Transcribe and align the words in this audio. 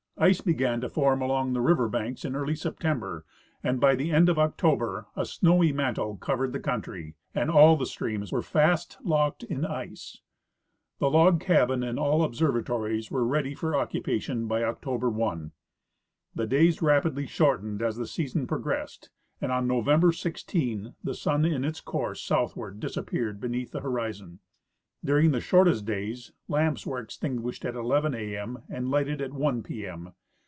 Ice 0.17 0.39
began 0.41 0.81
to 0.81 0.89
form 0.89 1.19
along 1.19 1.53
the 1.53 1.61
river 1.61 1.89
banks 1.89 2.23
in 2.23 2.35
early 2.35 2.53
Sep 2.53 2.77
tember, 2.77 3.23
and 3.63 3.79
by 3.79 3.95
the 3.95 4.11
end 4.11 4.29
of 4.29 4.37
October 4.37 5.07
a 5.15 5.25
snowy 5.25 5.71
mantle 5.73 6.15
covered 6.17 6.53
the 6.53 6.59
country, 6.59 7.15
and 7.33 7.49
all 7.49 7.75
the 7.75 7.87
streams 7.87 8.31
were 8.31 8.43
fast 8.43 8.99
locked 9.03 9.41
in 9.43 9.65
ice. 9.65 10.19
The 10.99 11.09
log 11.09 11.39
cabin 11.39 11.81
and 11.81 11.97
all 11.97 12.23
observatories 12.23 13.09
were 13.09 13.25
ready 13.25 13.55
for 13.55 13.75
occupation 13.75 14.45
by 14.45 14.63
October 14.63 15.09
1. 15.09 15.53
The 16.35 16.45
days 16.45 16.83
rapidly 16.83 17.25
shortened 17.25 17.81
as 17.81 17.97
the 17.97 18.05
season 18.05 18.45
progressed, 18.45 19.09
and 19.41 19.51
on 19.51 19.65
November 19.65 20.11
16 20.11 20.93
the 21.03 21.15
sun 21.15 21.45
in 21.45 21.63
his 21.63 21.81
course 21.81 22.21
southward 22.21 22.79
disappeared 22.79 23.41
be 23.41 23.47
neath 23.47 23.71
the 23.71 23.81
horizon. 23.81 24.37
During 25.03 25.31
the 25.31 25.41
shortest 25.41 25.85
days 25.85 26.31
lamps 26.47 26.85
were 26.85 27.03
extin 27.03 27.39
guished 27.39 27.65
at 27.67 27.73
11 27.73 28.13
a 28.13 28.35
m 28.37 28.61
and 28.69 28.91
lighted 28.91 29.19
at 29.19 29.33
1 29.33 29.63
p 29.63 29.87
m. 29.87 30.13